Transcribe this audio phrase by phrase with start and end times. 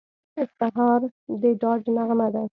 [0.57, 1.01] سهار
[1.41, 2.43] د ډاډ نغمه ده.